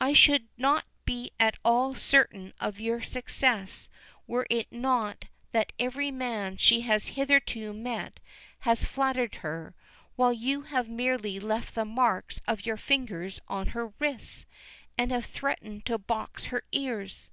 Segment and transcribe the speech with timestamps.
[0.00, 3.90] I should not be at all certain of your success
[4.26, 8.18] were it not that every man she has hitherto met
[8.60, 9.74] has flattered her,
[10.16, 14.46] while you have merely left the marks of your fingers on her wrists
[14.96, 17.30] and have threatened to box her ears.